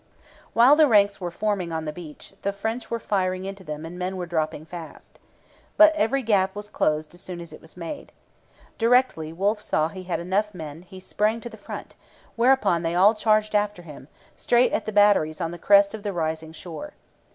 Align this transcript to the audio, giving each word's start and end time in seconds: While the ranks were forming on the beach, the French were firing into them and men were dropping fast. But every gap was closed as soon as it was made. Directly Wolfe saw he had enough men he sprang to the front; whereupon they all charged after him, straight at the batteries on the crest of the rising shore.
While 0.53 0.75
the 0.75 0.87
ranks 0.87 1.21
were 1.21 1.29
forming 1.29 1.71
on 1.71 1.85
the 1.85 1.93
beach, 1.93 2.33
the 2.41 2.51
French 2.51 2.89
were 2.89 2.97
firing 2.97 3.45
into 3.45 3.63
them 3.63 3.85
and 3.85 3.99
men 3.99 4.17
were 4.17 4.25
dropping 4.25 4.65
fast. 4.65 5.19
But 5.77 5.93
every 5.95 6.23
gap 6.23 6.55
was 6.55 6.69
closed 6.69 7.13
as 7.13 7.21
soon 7.21 7.39
as 7.39 7.53
it 7.53 7.61
was 7.61 7.77
made. 7.77 8.11
Directly 8.79 9.31
Wolfe 9.31 9.61
saw 9.61 9.89
he 9.89 10.05
had 10.05 10.19
enough 10.19 10.55
men 10.55 10.81
he 10.81 10.99
sprang 10.99 11.39
to 11.41 11.49
the 11.49 11.55
front; 11.55 11.95
whereupon 12.35 12.81
they 12.81 12.95
all 12.95 13.13
charged 13.13 13.53
after 13.53 13.83
him, 13.83 14.07
straight 14.35 14.71
at 14.73 14.87
the 14.87 14.91
batteries 14.91 15.39
on 15.39 15.51
the 15.51 15.59
crest 15.59 15.93
of 15.93 16.01
the 16.01 16.11
rising 16.13 16.51
shore. 16.51 16.93